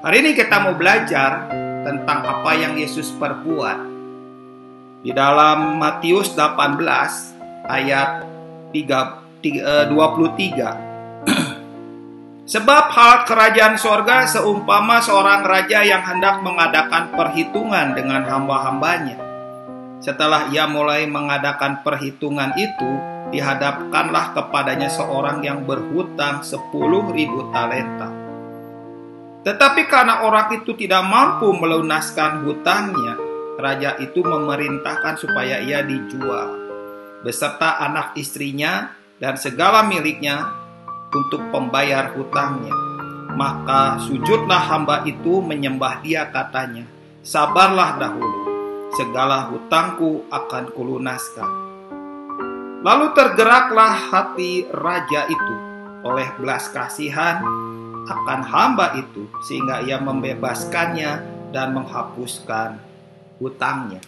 Hari 0.00 0.24
ini 0.24 0.32
kita 0.32 0.64
mau 0.64 0.72
belajar 0.80 1.52
tentang 1.84 2.24
apa 2.24 2.56
yang 2.56 2.72
Yesus 2.72 3.12
perbuat. 3.20 3.84
Di 5.04 5.12
dalam 5.12 5.76
Matius 5.76 6.32
18 6.32 6.80
ayat 7.68 8.24
3, 8.72 9.92
23. 9.92 9.92
Sebab 12.56 12.84
hal 12.96 13.28
kerajaan 13.28 13.76
sorga 13.76 14.24
seumpama 14.24 15.04
seorang 15.04 15.44
raja 15.44 15.84
yang 15.84 16.00
hendak 16.00 16.40
mengadakan 16.40 17.12
perhitungan 17.12 17.92
dengan 17.92 18.24
hamba-hambanya. 18.24 19.20
Setelah 20.00 20.48
ia 20.48 20.64
mulai 20.64 21.04
mengadakan 21.04 21.84
perhitungan 21.84 22.56
itu, 22.56 22.88
dihadapkanlah 23.36 24.32
kepadanya 24.32 24.88
seorang 24.88 25.44
yang 25.44 25.68
berhutang 25.68 26.40
sepuluh 26.40 27.04
ribu 27.12 27.52
talenta. 27.52 28.19
Tetapi 29.40 29.88
karena 29.88 30.28
orang 30.28 30.52
itu 30.60 30.76
tidak 30.76 31.00
mampu 31.00 31.48
melunaskan 31.56 32.44
hutangnya, 32.44 33.16
raja 33.56 33.96
itu 33.96 34.20
memerintahkan 34.20 35.16
supaya 35.16 35.64
ia 35.64 35.80
dijual, 35.80 36.60
beserta 37.24 37.80
anak 37.80 38.12
istrinya 38.20 38.92
dan 39.16 39.40
segala 39.40 39.80
miliknya 39.88 40.44
untuk 41.08 41.48
pembayar 41.48 42.12
hutangnya. 42.12 42.76
Maka 43.32 43.96
sujudlah 44.04 44.60
hamba 44.60 45.08
itu 45.08 45.40
menyembah 45.40 46.04
dia 46.04 46.28
katanya, 46.28 46.84
sabarlah 47.24 47.96
dahulu, 47.96 48.44
segala 48.92 49.48
hutangku 49.48 50.28
akan 50.28 50.64
kulunaskan. 50.76 51.50
Lalu 52.84 53.06
tergeraklah 53.16 53.92
hati 54.12 54.68
raja 54.68 55.24
itu 55.32 55.56
oleh 56.04 56.28
belas 56.36 56.68
kasihan 56.72 57.44
akan 58.08 58.40
hamba 58.46 58.96
itu 58.96 59.28
sehingga 59.44 59.84
ia 59.84 60.00
membebaskannya 60.00 61.10
dan 61.50 61.74
menghapuskan 61.74 62.78
hutangnya. 63.42 64.00